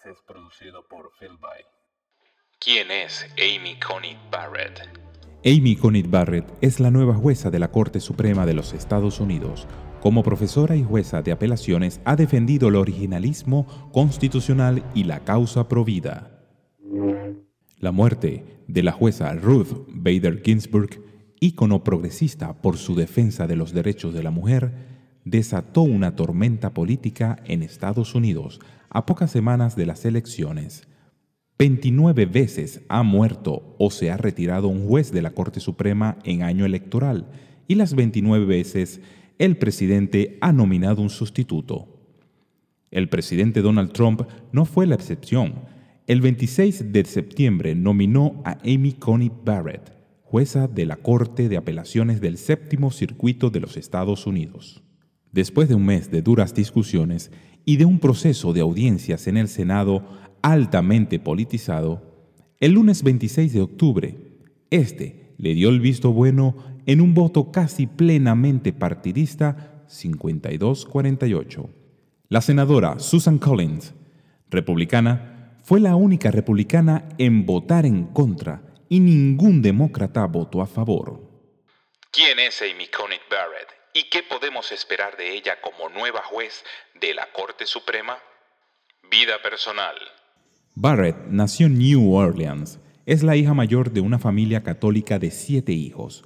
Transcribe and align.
podcast 0.00 0.06
es 0.06 0.22
producido 0.26 0.86
por 0.88 1.10
Phil 1.18 1.36
By. 1.40 1.64
¿Quién 2.58 2.90
es 2.90 3.26
Amy 3.38 3.78
Coney 3.80 4.16
Barrett? 4.30 4.80
Amy 5.44 5.76
Coney 5.76 6.02
Barrett 6.02 6.44
es 6.60 6.80
la 6.80 6.90
nueva 6.90 7.14
jueza 7.14 7.50
de 7.50 7.58
la 7.58 7.70
Corte 7.70 8.00
Suprema 8.00 8.46
de 8.46 8.54
los 8.54 8.72
Estados 8.72 9.20
Unidos. 9.20 9.66
Como 10.00 10.22
profesora 10.22 10.76
y 10.76 10.84
jueza 10.84 11.22
de 11.22 11.32
apelaciones 11.32 12.00
ha 12.04 12.16
defendido 12.16 12.68
el 12.68 12.76
originalismo 12.76 13.90
constitucional 13.92 14.84
y 14.94 15.04
la 15.04 15.20
causa 15.20 15.68
provida. 15.68 16.46
La 17.78 17.92
muerte 17.92 18.62
de 18.68 18.82
la 18.82 18.92
jueza 18.92 19.32
Ruth 19.34 19.86
Bader 19.88 20.42
Ginsburg, 20.42 21.02
ícono 21.40 21.82
progresista 21.84 22.60
por 22.60 22.76
su 22.76 22.94
defensa 22.94 23.46
de 23.46 23.56
los 23.56 23.72
derechos 23.72 24.14
de 24.14 24.22
la 24.22 24.30
mujer, 24.30 24.72
desató 25.24 25.82
una 25.82 26.16
tormenta 26.16 26.72
política 26.72 27.36
en 27.44 27.62
Estados 27.62 28.14
Unidos 28.14 28.60
a 28.90 29.06
pocas 29.06 29.30
semanas 29.30 29.76
de 29.76 29.86
las 29.86 30.04
elecciones. 30.04 30.86
29 31.58 32.26
veces 32.26 32.82
ha 32.88 33.02
muerto 33.02 33.76
o 33.78 33.90
se 33.90 34.10
ha 34.10 34.16
retirado 34.16 34.68
un 34.68 34.86
juez 34.86 35.12
de 35.12 35.22
la 35.22 35.30
Corte 35.30 35.60
Suprema 35.60 36.18
en 36.24 36.42
año 36.42 36.64
electoral 36.64 37.28
y 37.68 37.76
las 37.76 37.94
29 37.94 38.44
veces 38.46 39.00
el 39.38 39.56
presidente 39.56 40.38
ha 40.40 40.52
nominado 40.52 41.02
un 41.02 41.10
sustituto. 41.10 42.00
El 42.90 43.08
presidente 43.08 43.62
Donald 43.62 43.92
Trump 43.92 44.22
no 44.52 44.64
fue 44.64 44.86
la 44.86 44.96
excepción. 44.96 45.54
El 46.06 46.20
26 46.20 46.92
de 46.92 47.04
septiembre 47.04 47.74
nominó 47.74 48.42
a 48.44 48.58
Amy 48.64 48.94
Coney 48.94 49.30
Barrett, 49.44 49.92
jueza 50.22 50.66
de 50.66 50.86
la 50.86 50.96
Corte 50.96 51.48
de 51.48 51.56
Apelaciones 51.56 52.20
del 52.20 52.38
Séptimo 52.38 52.90
Circuito 52.90 53.50
de 53.50 53.60
los 53.60 53.76
Estados 53.76 54.26
Unidos. 54.26 54.82
Después 55.32 55.68
de 55.68 55.74
un 55.76 55.86
mes 55.86 56.10
de 56.10 56.22
duras 56.22 56.54
discusiones 56.54 57.30
y 57.64 57.76
de 57.76 57.84
un 57.84 58.00
proceso 58.00 58.52
de 58.52 58.60
audiencias 58.60 59.26
en 59.26 59.36
el 59.36 59.48
Senado 59.48 60.04
altamente 60.42 61.18
politizado, 61.18 62.02
el 62.58 62.72
lunes 62.72 63.02
26 63.02 63.52
de 63.52 63.60
octubre, 63.60 64.16
este 64.70 65.34
le 65.38 65.54
dio 65.54 65.68
el 65.70 65.80
visto 65.80 66.12
bueno 66.12 66.56
en 66.86 67.00
un 67.00 67.14
voto 67.14 67.52
casi 67.52 67.86
plenamente 67.86 68.72
partidista 68.72 69.84
52-48. 69.88 71.68
La 72.28 72.40
senadora 72.40 72.98
Susan 72.98 73.38
Collins, 73.38 73.94
republicana, 74.48 75.56
fue 75.64 75.80
la 75.80 75.94
única 75.96 76.30
republicana 76.30 77.08
en 77.18 77.46
votar 77.46 77.86
en 77.86 78.06
contra 78.06 78.62
y 78.88 79.00
ningún 79.00 79.62
demócrata 79.62 80.26
votó 80.26 80.60
a 80.62 80.66
favor. 80.66 81.28
¿Quién 82.10 82.38
es 82.40 82.60
Amy 82.60 82.88
Coney 82.88 83.18
Barrett 83.30 83.79
y 83.92 84.04
qué 84.04 84.22
podemos 84.22 84.72
esperar 84.72 85.16
de 85.16 85.34
ella 85.34 85.58
como 85.60 85.88
nueva 85.88 86.22
juez 86.22 86.64
de 87.00 87.14
la 87.14 87.26
Corte 87.32 87.66
Suprema? 87.66 88.18
Vida 89.10 89.42
personal. 89.42 89.96
Barrett 90.74 91.16
nació 91.28 91.66
en 91.66 91.78
New 91.78 92.14
Orleans. 92.14 92.78
Es 93.06 93.22
la 93.22 93.36
hija 93.36 93.54
mayor 93.54 93.90
de 93.90 94.00
una 94.00 94.18
familia 94.18 94.62
católica 94.62 95.18
de 95.18 95.30
siete 95.30 95.72
hijos. 95.72 96.24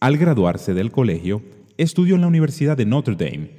Al 0.00 0.16
graduarse 0.16 0.74
del 0.74 0.90
colegio, 0.90 1.42
estudió 1.78 2.16
en 2.16 2.22
la 2.22 2.26
Universidad 2.26 2.76
de 2.76 2.86
Notre 2.86 3.14
Dame 3.14 3.50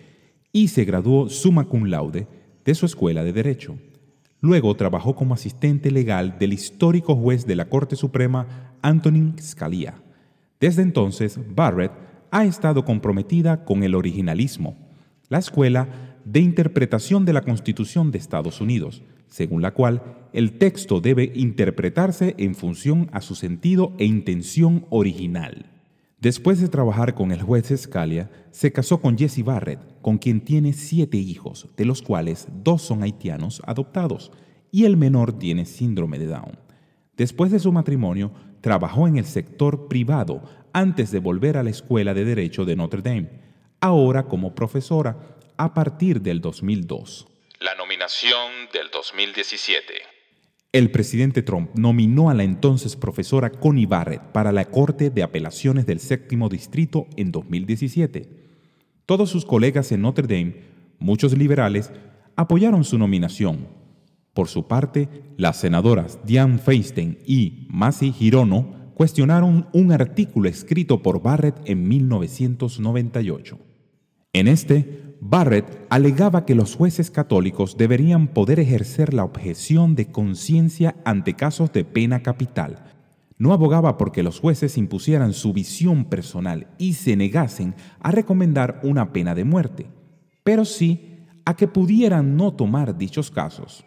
y 0.52 0.68
se 0.68 0.86
graduó 0.86 1.30
summa 1.30 1.66
cum 1.66 1.86
laude 1.86 2.28
de 2.66 2.76
su 2.76 2.86
escuela 2.86 3.24
de 3.24 3.32
Derecho. 3.32 3.78
Luego 4.42 4.76
trabajó 4.76 5.16
como 5.16 5.34
asistente 5.34 5.90
legal 5.90 6.38
del 6.38 6.54
histórico 6.54 7.16
juez 7.16 7.46
de 7.48 7.56
la 7.56 7.70
Corte 7.70 7.96
Suprema 7.96 8.76
Antonin 8.82 9.36
Scalia. 9.42 9.96
Desde 10.60 10.82
entonces, 10.82 11.40
Barrett 11.56 12.07
ha 12.32 12.46
estado 12.46 12.86
comprometida 12.86 13.66
con 13.66 13.84
el 13.84 13.96
originalismo, 13.96 14.76
la 15.30 15.40
escuela 15.40 15.90
de 16.26 16.40
interpretación 16.40 17.26
de 17.26 17.34
la 17.34 17.42
Constitución 17.42 18.12
de 18.12 18.18
Estados 18.18 18.62
Unidos, 18.62 19.04
según 19.28 19.62
la 19.62 19.74
cual 19.74 20.02
el 20.34 20.58
texto 20.58 21.02
debe 21.02 21.32
interpretarse 21.36 22.36
en 22.38 22.56
función 22.56 23.10
a 23.14 23.22
su 23.22 23.36
sentido 23.36 23.94
e 23.98 24.06
intención 24.06 24.86
original. 24.90 25.66
Después 26.20 26.60
de 26.60 26.68
trabajar 26.68 27.14
con 27.14 27.32
el 27.32 27.42
juez 27.42 27.72
Scalia, 27.76 28.32
se 28.52 28.72
casó 28.72 29.00
con 29.00 29.18
Jesse 29.18 29.44
Barrett, 29.44 29.80
con 30.02 30.18
quien 30.18 30.42
tiene 30.42 30.74
siete 30.74 31.18
hijos, 31.18 31.70
de 31.78 31.86
los 31.86 32.02
cuales 32.02 32.48
dos 32.64 32.82
son 32.82 33.04
haitianos 33.04 33.62
adoptados 33.66 34.32
y 34.72 34.86
el 34.86 34.98
menor 34.98 35.34
tiene 35.34 35.66
síndrome 35.66 36.18
de 36.18 36.26
Down. 36.26 36.58
Después 37.16 37.52
de 37.52 37.60
su 37.60 37.72
matrimonio, 37.72 38.32
trabajó 38.62 39.08
en 39.08 39.18
el 39.18 39.26
sector 39.26 39.88
privado 39.88 40.44
antes 40.74 41.12
de 41.12 41.20
volver 41.20 41.58
a 41.58 41.64
la 41.64 41.70
Escuela 41.70 42.14
de 42.14 42.26
Derecho 42.26 42.66
de 42.66 42.76
Notre 42.76 43.02
Dame, 43.02 43.30
ahora 43.82 44.24
como 44.28 44.56
profesora 44.56 45.38
a 45.58 45.74
partir 45.74 46.22
del 46.22 46.42
2002. 46.42 47.28
La 47.60 47.76
nominación 47.76 48.52
del 48.72 48.90
2017. 48.92 49.94
El 50.74 50.92
presidente 50.92 51.42
Trump 51.42 51.72
nominó 51.76 52.30
a 52.30 52.34
la 52.34 52.44
entonces 52.44 52.96
profesora 52.96 53.50
Connie 53.50 53.86
Barrett 53.86 54.22
para 54.32 54.52
la 54.52 54.66
Corte 54.66 55.10
de 55.10 55.24
Apelaciones 55.24 55.86
del 55.86 56.00
Séptimo 56.00 56.50
Distrito 56.50 57.08
en 57.16 57.32
2017. 57.32 58.30
Todos 59.06 59.30
sus 59.30 59.46
colegas 59.46 59.92
en 59.92 60.02
Notre 60.02 60.28
Dame, 60.28 60.62
muchos 61.00 61.36
liberales, 61.36 61.92
apoyaron 62.36 62.84
su 62.84 62.98
nominación. 62.98 63.68
Por 64.38 64.50
su 64.50 64.68
parte, 64.68 65.10
las 65.36 65.58
senadoras 65.58 66.20
Dianne 66.24 66.60
Feinstein 66.60 67.18
y 67.26 67.66
Masi 67.72 68.14
Hirono 68.20 68.92
cuestionaron 68.94 69.68
un 69.74 69.92
artículo 69.92 70.48
escrito 70.48 71.02
por 71.02 71.24
Barrett 71.24 71.60
en 71.66 71.88
1998. 71.88 73.58
En 74.34 74.48
este, 74.48 75.16
Barrett 75.22 75.88
alegaba 75.90 76.46
que 76.46 76.54
los 76.54 76.76
jueces 76.76 77.10
católicos 77.10 77.78
deberían 77.78 78.28
poder 78.28 78.60
ejercer 78.60 79.16
la 79.16 79.24
objeción 79.24 79.96
de 79.96 80.12
conciencia 80.12 80.98
ante 81.04 81.34
casos 81.34 81.74
de 81.74 81.84
pena 81.84 82.22
capital. 82.22 82.94
No 83.40 83.54
abogaba 83.54 83.98
porque 83.98 84.22
los 84.22 84.40
jueces 84.40 84.78
impusieran 84.78 85.34
su 85.34 85.52
visión 85.52 86.06
personal 86.06 86.68
y 86.78 86.94
se 86.94 87.16
negasen 87.16 87.74
a 88.00 88.12
recomendar 88.12 88.82
una 88.84 89.14
pena 89.14 89.34
de 89.34 89.46
muerte, 89.46 89.88
pero 90.44 90.64
sí 90.64 91.26
a 91.44 91.56
que 91.56 91.68
pudieran 91.68 92.38
no 92.38 92.54
tomar 92.54 93.00
dichos 93.00 93.32
casos. 93.32 93.87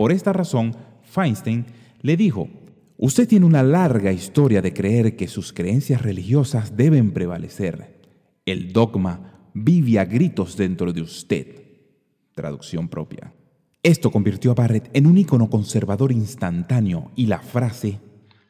Por 0.00 0.12
esta 0.12 0.32
razón, 0.32 0.74
Feinstein 1.02 1.66
le 2.00 2.16
dijo, 2.16 2.48
Usted 2.96 3.28
tiene 3.28 3.44
una 3.44 3.62
larga 3.62 4.10
historia 4.12 4.62
de 4.62 4.72
creer 4.72 5.14
que 5.14 5.28
sus 5.28 5.52
creencias 5.52 6.00
religiosas 6.00 6.74
deben 6.74 7.12
prevalecer. 7.12 8.00
El 8.46 8.72
dogma 8.72 9.50
vive 9.52 9.98
a 9.98 10.06
gritos 10.06 10.56
dentro 10.56 10.94
de 10.94 11.02
usted. 11.02 11.64
Traducción 12.32 12.88
propia. 12.88 13.34
Esto 13.82 14.10
convirtió 14.10 14.52
a 14.52 14.54
Barrett 14.54 14.88
en 14.94 15.06
un 15.06 15.18
ícono 15.18 15.50
conservador 15.50 16.12
instantáneo 16.12 17.12
y 17.14 17.26
la 17.26 17.40
frase 17.40 18.00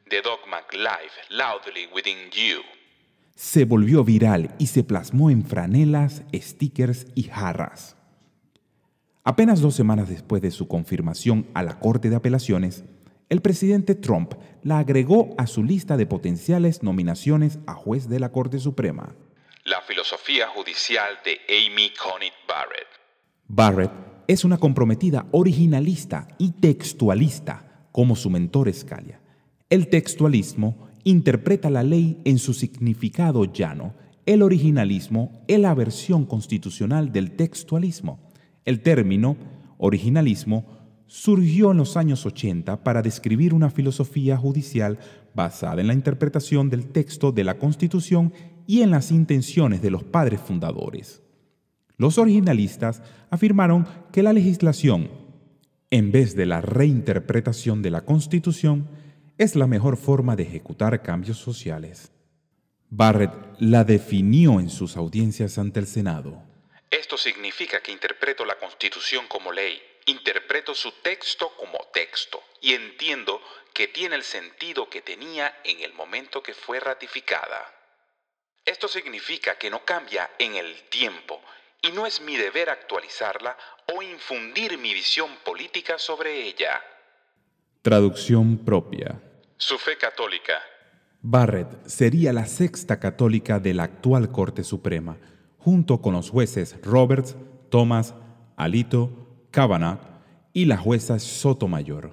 The 0.09 0.23
dogma 0.23 0.59
live 0.71 1.11
loudly 1.31 1.89
within 1.93 2.31
you 2.31 2.63
se 3.35 3.65
volvió 3.65 4.05
viral 4.05 4.55
y 4.61 4.69
se 4.69 4.85
plasmó 4.85 5.31
en 5.31 5.45
franelas, 5.45 6.23
stickers 6.33 7.09
y 7.17 7.25
jarras. 7.25 7.97
Apenas 9.31 9.61
dos 9.61 9.77
semanas 9.77 10.09
después 10.09 10.43
de 10.43 10.51
su 10.51 10.67
confirmación 10.67 11.47
a 11.55 11.63
la 11.63 11.79
Corte 11.79 12.11
de 12.11 12.17
Apelaciones, 12.17 12.83
el 13.29 13.41
presidente 13.41 13.95
Trump 13.95 14.35
la 14.65 14.81
agregó 14.81 15.37
a 15.39 15.47
su 15.47 15.63
lista 15.63 15.97
de 15.97 16.05
potenciales 16.05 16.83
nominaciones 16.83 17.61
a 17.69 17.75
juez 17.75 18.09
de 18.09 18.19
la 18.19 18.33
Corte 18.33 18.59
Suprema. 18.59 19.15
La 19.65 19.83
filosofía 19.83 20.49
judicial 20.49 21.11
de 21.25 21.39
Amy 21.49 21.93
Coney 21.95 22.31
Barrett. 22.49 22.89
Barrett 23.47 23.93
es 24.27 24.45
una 24.45 24.59
comprometida 24.59 25.27
originalista 25.31 26.27
y 26.37 26.51
textualista, 26.51 27.87
como 27.93 28.17
su 28.17 28.31
mentor 28.31 28.75
Scalia. 28.75 29.21
El 29.69 29.87
textualismo 29.87 30.89
interpreta 31.05 31.71
la 31.71 31.85
ley 31.85 32.21
en 32.25 32.41
su 32.41 32.53
significado 32.53 33.45
llano, 33.45 33.95
el 34.27 34.43
originalismo 34.43 35.45
es 35.47 35.61
la 35.61 35.73
versión 35.73 36.27
constitucional 36.27 37.13
del 37.13 37.37
textualismo. 37.37 38.30
El 38.65 38.81
término 38.81 39.37
originalismo 39.79 40.81
surgió 41.07 41.73
en 41.73 41.79
los 41.79 41.97
años 41.97 42.25
80 42.25 42.85
para 42.85 43.03
describir 43.03 43.53
una 43.53 43.71
filosofía 43.71 44.37
judicial 44.37 44.99
basada 45.35 45.81
en 45.81 45.89
la 45.89 45.95
interpretación 45.95 46.71
del 46.71 46.87
texto 46.87 47.33
de 47.33 47.45
la 47.45 47.59
Constitución 47.59 48.33
y 48.67 48.83
en 48.83 48.91
las 48.91 49.11
intenciones 49.11 49.83
de 49.83 49.91
los 49.91 50.05
padres 50.05 50.41
fundadores. 50.41 51.23
Los 51.97 52.17
originalistas 52.17 53.03
afirmaron 53.29 53.87
que 54.13 54.23
la 54.23 54.33
legislación, 54.33 55.11
en 55.91 56.13
vez 56.13 56.37
de 56.37 56.47
la 56.47 56.61
reinterpretación 56.61 57.83
de 57.83 57.91
la 57.91 58.05
Constitución, 58.05 58.87
es 59.37 59.57
la 59.57 59.67
mejor 59.67 59.97
forma 59.97 60.37
de 60.37 60.45
ejecutar 60.45 61.03
cambios 61.03 61.39
sociales. 61.39 62.13
Barrett 62.89 63.33
la 63.59 63.85
definió 63.85 64.61
en 64.61 64.69
sus 64.69 64.97
audiencias 64.97 65.59
ante 65.59 65.81
el 65.81 65.87
Senado. 65.87 66.50
Esto 66.91 67.17
significa 67.17 67.81
que 67.81 67.93
interpreto 67.93 68.45
la 68.45 68.59
Constitución 68.59 69.29
como 69.29 69.53
ley, 69.53 69.81
interpreto 70.07 70.75
su 70.75 70.91
texto 71.03 71.55
como 71.57 71.79
texto 71.93 72.43
y 72.61 72.75
entiendo 72.75 73.41
que 73.73 73.87
tiene 73.89 74.17
el 74.17 74.25
sentido 74.25 74.91
que 74.91 75.01
tenía 75.01 75.61
en 75.63 75.81
el 75.81 75.93
momento 75.95 76.43
que 76.43 76.53
fue 76.53 76.81
ratificada. 76.81 77.73
Esto 78.65 78.89
significa 78.89 79.57
que 79.57 79.71
no 79.71 79.85
cambia 79.85 80.31
en 80.39 80.57
el 80.57 80.83
tiempo 80.89 81.41
y 81.81 81.93
no 81.93 82.07
es 82.07 82.21
mi 82.21 82.37
deber 82.37 82.69
actualizarla 82.71 83.57
o 83.95 84.03
infundir 84.03 84.77
mi 84.77 84.93
visión 84.93 85.31
política 85.45 85.99
sobre 85.99 86.43
ella. 86.43 86.83
Traducción 87.83 88.65
propia. 88.65 89.21
Su 89.57 89.79
fe 89.79 89.97
católica. 89.97 90.61
Barrett 91.23 91.87
sería 91.87 92.33
la 92.33 92.47
sexta 92.47 92.99
católica 92.99 93.59
de 93.59 93.75
la 93.75 93.85
actual 93.85 94.31
Corte 94.33 94.65
Suprema, 94.65 95.19
junto 95.61 96.01
con 96.01 96.15
los 96.15 96.31
jueces 96.31 96.77
Roberts, 96.83 97.37
Thomas, 97.69 98.15
Alito, 98.57 99.11
Kavanaugh 99.51 100.01
y 100.53 100.65
la 100.65 100.77
jueza 100.77 101.19
Sotomayor. 101.19 102.13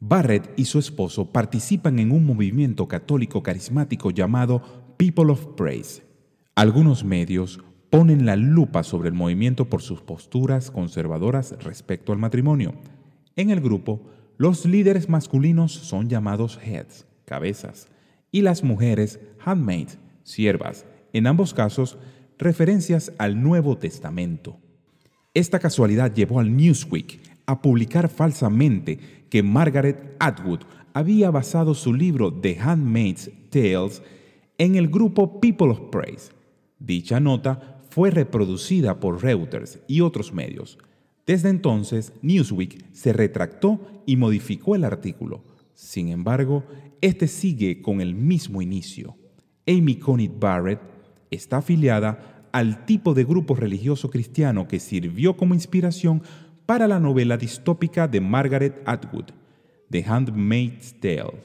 Barrett 0.00 0.52
y 0.56 0.64
su 0.64 0.78
esposo 0.78 1.32
participan 1.32 1.98
en 1.98 2.12
un 2.12 2.24
movimiento 2.24 2.86
católico 2.88 3.42
carismático 3.42 4.10
llamado 4.10 4.62
People 4.96 5.32
of 5.32 5.46
Praise. 5.56 6.02
Algunos 6.54 7.04
medios 7.04 7.60
ponen 7.90 8.26
la 8.26 8.36
lupa 8.36 8.82
sobre 8.82 9.08
el 9.08 9.14
movimiento 9.14 9.68
por 9.68 9.82
sus 9.82 10.02
posturas 10.02 10.70
conservadoras 10.70 11.56
respecto 11.60 12.12
al 12.12 12.18
matrimonio. 12.18 12.74
En 13.36 13.50
el 13.50 13.60
grupo, 13.60 14.00
los 14.36 14.66
líderes 14.66 15.08
masculinos 15.08 15.72
son 15.72 16.08
llamados 16.08 16.58
heads, 16.62 17.06
cabezas, 17.24 17.88
y 18.30 18.42
las 18.42 18.62
mujeres 18.62 19.20
handmaids, 19.44 19.98
siervas, 20.22 20.84
en 21.12 21.26
ambos 21.26 21.54
casos 21.54 21.98
referencias 22.38 23.12
al 23.18 23.42
Nuevo 23.42 23.76
Testamento. 23.78 24.58
Esta 25.34 25.58
casualidad 25.58 26.14
llevó 26.14 26.40
al 26.40 26.56
Newsweek 26.56 27.20
a 27.46 27.60
publicar 27.60 28.08
falsamente 28.08 28.98
que 29.28 29.42
Margaret 29.42 30.16
Atwood 30.18 30.60
había 30.94 31.30
basado 31.30 31.74
su 31.74 31.92
libro 31.92 32.32
The 32.32 32.58
Handmaid's 32.58 33.30
Tales 33.50 34.02
en 34.56 34.76
el 34.76 34.88
grupo 34.88 35.40
People 35.40 35.70
of 35.70 35.80
Praise. 35.90 36.30
Dicha 36.78 37.20
nota 37.20 37.80
fue 37.90 38.10
reproducida 38.10 39.00
por 39.00 39.22
Reuters 39.22 39.80
y 39.86 40.00
otros 40.00 40.32
medios. 40.32 40.78
Desde 41.26 41.50
entonces, 41.50 42.12
Newsweek 42.22 42.92
se 42.92 43.12
retractó 43.12 43.80
y 44.06 44.16
modificó 44.16 44.74
el 44.74 44.84
artículo. 44.84 45.44
Sin 45.74 46.08
embargo, 46.08 46.64
este 47.00 47.28
sigue 47.28 47.82
con 47.82 48.00
el 48.00 48.14
mismo 48.14 48.62
inicio. 48.62 49.16
Amy 49.66 49.96
Coney 49.96 50.28
Barrett 50.28 50.80
está 51.30 51.58
afiliada 51.58 52.48
al 52.52 52.86
tipo 52.86 53.14
de 53.14 53.24
grupo 53.24 53.54
religioso 53.54 54.10
cristiano 54.10 54.68
que 54.68 54.80
sirvió 54.80 55.36
como 55.36 55.54
inspiración 55.54 56.22
para 56.66 56.88
la 56.88 57.00
novela 57.00 57.36
distópica 57.36 58.08
de 58.08 58.20
Margaret 58.20 58.82
Atwood, 58.84 59.30
The 59.90 60.04
Handmaid's 60.04 61.00
Tale. 61.00 61.42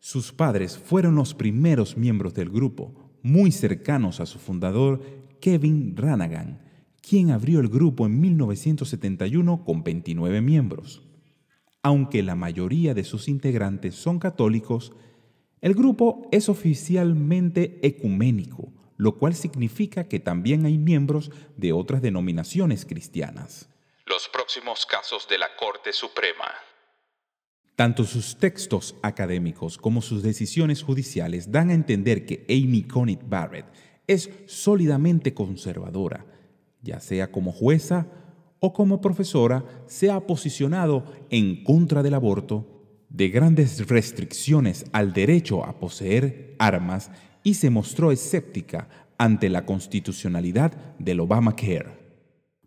Sus 0.00 0.32
padres 0.32 0.76
fueron 0.76 1.14
los 1.14 1.34
primeros 1.34 1.96
miembros 1.96 2.34
del 2.34 2.50
grupo, 2.50 2.94
muy 3.22 3.52
cercanos 3.52 4.20
a 4.20 4.26
su 4.26 4.38
fundador, 4.38 5.00
Kevin 5.40 5.96
Ranagan, 5.96 6.60
quien 7.00 7.30
abrió 7.30 7.60
el 7.60 7.68
grupo 7.68 8.06
en 8.06 8.20
1971 8.20 9.64
con 9.64 9.84
29 9.84 10.40
miembros. 10.40 11.02
Aunque 11.82 12.22
la 12.22 12.34
mayoría 12.34 12.94
de 12.94 13.04
sus 13.04 13.28
integrantes 13.28 13.94
son 13.94 14.18
católicos, 14.18 14.92
el 15.60 15.74
grupo 15.74 16.28
es 16.32 16.48
oficialmente 16.48 17.78
ecuménico, 17.86 18.72
lo 19.04 19.18
cual 19.18 19.34
significa 19.34 20.08
que 20.08 20.18
también 20.18 20.66
hay 20.66 20.78
miembros 20.78 21.30
de 21.56 21.72
otras 21.72 22.02
denominaciones 22.02 22.84
cristianas 22.84 23.68
los 24.06 24.28
próximos 24.28 24.84
casos 24.84 25.26
de 25.28 25.38
la 25.38 25.48
Corte 25.58 25.92
Suprema. 25.92 26.52
Tanto 27.74 28.04
sus 28.04 28.36
textos 28.36 28.94
académicos 29.02 29.78
como 29.78 30.02
sus 30.02 30.22
decisiones 30.22 30.82
judiciales 30.82 31.50
dan 31.50 31.70
a 31.70 31.74
entender 31.74 32.26
que 32.26 32.44
Amy 32.48 32.82
Coney 32.82 33.18
Barrett 33.24 33.66
es 34.06 34.30
sólidamente 34.46 35.32
conservadora, 35.32 36.26
ya 36.82 37.00
sea 37.00 37.32
como 37.32 37.50
jueza 37.50 38.06
o 38.60 38.72
como 38.72 39.00
profesora, 39.00 39.64
se 39.86 40.10
ha 40.10 40.20
posicionado 40.20 41.04
en 41.30 41.64
contra 41.64 42.02
del 42.02 42.14
aborto, 42.14 42.66
de 43.08 43.28
grandes 43.28 43.88
restricciones 43.88 44.84
al 44.92 45.12
derecho 45.12 45.64
a 45.64 45.78
poseer 45.78 46.56
armas 46.58 47.10
y 47.44 47.54
se 47.54 47.70
mostró 47.70 48.10
escéptica 48.10 48.88
ante 49.16 49.48
la 49.48 49.64
constitucionalidad 49.64 50.72
del 50.98 51.20
Obamacare. 51.20 51.98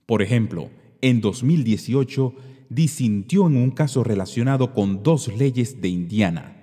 Por 0.06 0.22
ejemplo, 0.22 0.70
en 1.02 1.20
2018 1.20 2.34
disintió 2.70 3.48
en 3.48 3.58
un 3.58 3.72
caso 3.72 4.04
relacionado 4.04 4.74
con 4.74 5.04
dos 5.04 5.28
leyes 5.36 5.82
de 5.82 5.90
Indiana. 5.90 6.54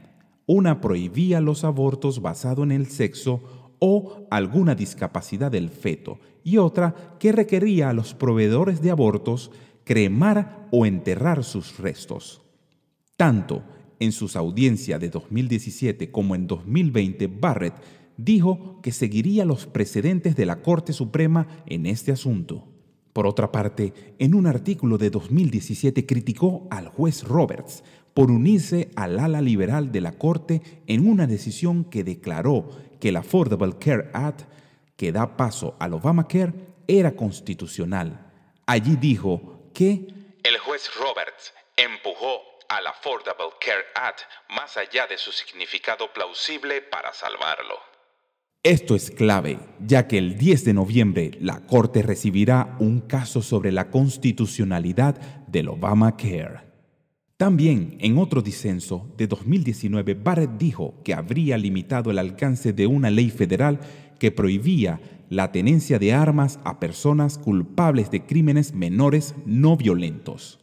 Una 0.47 0.81
prohibía 0.81 1.41
los 1.41 1.65
abortos 1.65 2.23
basados 2.23 2.65
en 2.65 2.73
el 2.73 2.87
sexo 2.87 3.75
o 3.79 4.27
alguna 4.31 4.75
discapacidad 4.75 5.51
del 5.51 5.69
feto 5.69 6.19
y 6.43 6.59
otra 6.59 7.17
que 7.19 7.33
requería 7.33 7.91
a 7.91 7.93
los 7.93 8.15
proveedores 8.15 8.81
de 8.81 8.91
abortos 8.91 9.51
cremar 9.85 10.69
o 10.71 10.87
enterrar 10.87 11.45
sus 11.45 11.79
restos. 11.79 12.43
Tanto 13.17 13.63
en 14.01 14.13
sus 14.13 14.37
audiencias 14.37 15.01
de 15.01 15.09
2017 15.09 16.11
como 16.11 16.35
en 16.35 16.47
2020, 16.47 17.27
Barrett 17.27 17.75
dijo 18.17 18.81
que 18.83 18.93
seguiría 18.93 19.45
los 19.45 19.67
precedentes 19.67 20.37
de 20.37 20.47
la 20.47 20.63
Corte 20.63 20.93
Suprema 20.93 21.47
en 21.67 21.87
este 21.87 22.13
asunto. 22.13 22.69
Por 23.13 23.27
otra 23.27 23.53
parte, 23.53 24.15
en 24.19 24.35
un 24.35 24.47
artículo 24.47 24.99
de 24.99 25.11
2017 25.11 26.05
criticó 26.05 26.67
al 26.71 26.89
juez 26.89 27.23
Roberts 27.23 27.85
por 28.13 28.31
unirse 28.31 28.91
al 28.97 29.19
ala 29.19 29.41
liberal 29.41 29.93
de 29.93 30.01
la 30.01 30.13
Corte 30.13 30.63
en 30.87 31.09
una 31.09 31.27
decisión 31.27 31.85
que 31.85 32.05
declaró 32.05 32.71
que 33.01 33.11
el 33.11 33.17
Affordable 33.17 33.79
Care 33.79 34.11
Act, 34.13 34.43
que 34.97 35.13
da 35.13 35.37
paso 35.37 35.77
al 35.79 35.95
Obamacare, 35.95 36.55
era 36.89 37.15
constitucional. 37.15 38.33
Allí 38.67 38.97
dijo 38.97 39.71
que 39.75 40.09
el 40.43 40.59
juez 40.59 40.91
Roberts 40.99 41.53
empujó 41.77 42.41
al 42.69 42.87
Affordable 42.87 43.51
Care 43.61 43.85
Act 43.95 44.21
más 44.51 44.77
allá 44.77 45.07
de 45.07 45.19
su 45.19 45.33
significado 45.33 46.13
plausible 46.13 46.83
para 46.83 47.13
salvarlo. 47.13 47.94
Esto 48.65 48.95
es 48.95 49.11
clave, 49.11 49.59
ya 49.87 50.09
que 50.09 50.17
el 50.17 50.39
10 50.39 50.65
de 50.65 50.73
noviembre 50.73 51.33
la 51.39 51.61
Corte 51.67 52.01
recibirá 52.01 52.79
un 52.81 53.01
caso 53.01 53.43
sobre 53.43 53.71
la 53.73 53.91
constitucionalidad 53.91 55.21
del 55.49 55.69
Obamacare. 55.69 56.61
También, 57.37 57.99
en 58.01 58.17
otro 58.17 58.41
disenso 58.41 59.13
de 59.19 59.27
2019, 59.27 60.15
Barrett 60.15 60.57
dijo 60.57 60.95
que 61.05 61.13
habría 61.13 61.59
limitado 61.59 62.11
el 62.11 62.19
alcance 62.19 62.73
de 62.73 62.87
una 62.87 63.11
ley 63.11 63.29
federal 63.29 63.81
que 64.19 64.33
prohibía 64.33 64.99
la 65.29 65.53
tenencia 65.53 65.99
de 65.99 66.15
armas 66.15 66.59
a 66.65 66.81
personas 66.81 67.37
culpables 67.37 68.11
de 68.11 68.25
crímenes 68.25 68.73
menores 68.73 69.35
no 69.45 69.77
violentos. 69.77 70.59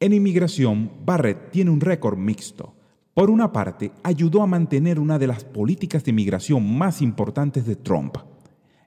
En 0.00 0.14
inmigración, 0.14 0.90
Barrett 1.04 1.50
tiene 1.50 1.70
un 1.70 1.82
récord 1.82 2.16
mixto. 2.16 2.74
Por 3.14 3.30
una 3.30 3.52
parte, 3.52 3.92
ayudó 4.02 4.42
a 4.42 4.46
mantener 4.46 4.98
una 4.98 5.18
de 5.18 5.26
las 5.26 5.44
políticas 5.44 6.02
de 6.04 6.12
inmigración 6.12 6.78
más 6.78 7.02
importantes 7.02 7.66
de 7.66 7.76
Trump. 7.76 8.16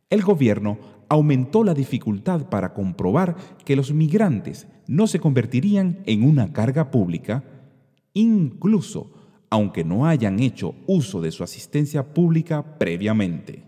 El 0.09 0.23
gobierno 0.23 0.79
aumentó 1.09 1.63
la 1.63 1.75
dificultad 1.75 2.49
para 2.49 2.73
comprobar 2.73 3.35
que 3.63 3.75
los 3.75 3.93
migrantes 3.93 4.67
no 4.87 5.05
se 5.05 5.19
convertirían 5.19 5.99
en 6.05 6.23
una 6.23 6.53
carga 6.53 6.89
pública, 6.89 7.43
incluso 8.13 9.11
aunque 9.51 9.83
no 9.83 10.07
hayan 10.07 10.39
hecho 10.39 10.73
uso 10.87 11.21
de 11.21 11.31
su 11.31 11.43
asistencia 11.43 12.13
pública 12.13 12.77
previamente. 12.79 13.63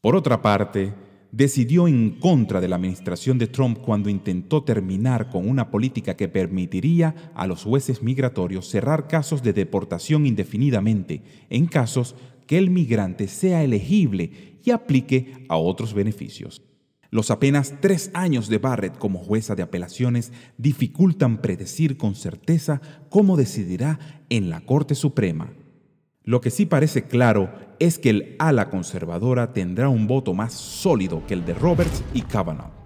Por 0.00 0.14
otra 0.14 0.40
parte, 0.40 0.94
decidió 1.32 1.88
en 1.88 2.10
contra 2.18 2.60
de 2.60 2.68
la 2.68 2.76
administración 2.76 3.38
de 3.38 3.46
Trump 3.46 3.78
cuando 3.78 4.10
intentó 4.10 4.64
terminar 4.64 5.28
con 5.28 5.48
una 5.48 5.70
política 5.70 6.16
que 6.16 6.28
permitiría 6.28 7.32
a 7.34 7.46
los 7.46 7.64
jueces 7.64 8.02
migratorios 8.02 8.68
cerrar 8.68 9.06
casos 9.08 9.42
de 9.42 9.52
deportación 9.52 10.26
indefinidamente 10.26 11.22
en 11.48 11.66
casos 11.66 12.16
que 12.46 12.58
el 12.58 12.70
migrante 12.70 13.28
sea 13.28 13.62
elegible 13.62 14.58
y 14.64 14.70
aplique 14.72 15.44
a 15.48 15.56
otros 15.56 15.94
beneficios. 15.94 16.62
Los 17.12 17.30
apenas 17.30 17.74
tres 17.80 18.10
años 18.14 18.48
de 18.48 18.58
Barrett 18.58 18.96
como 18.96 19.18
jueza 19.18 19.56
de 19.56 19.62
apelaciones 19.62 20.32
dificultan 20.58 21.40
predecir 21.42 21.96
con 21.96 22.14
certeza 22.14 22.80
cómo 23.08 23.36
decidirá 23.36 23.98
en 24.28 24.48
la 24.48 24.60
Corte 24.60 24.94
Suprema. 24.94 25.52
Lo 26.24 26.40
que 26.40 26.50
sí 26.50 26.66
parece 26.66 27.04
claro 27.06 27.50
es 27.78 27.98
que 27.98 28.10
el 28.10 28.36
ala 28.38 28.68
conservadora 28.68 29.52
tendrá 29.52 29.88
un 29.88 30.06
voto 30.06 30.34
más 30.34 30.52
sólido 30.52 31.26
que 31.26 31.34
el 31.34 31.46
de 31.46 31.54
Roberts 31.54 32.04
y 32.12 32.22
Kavanaugh. 32.22 32.79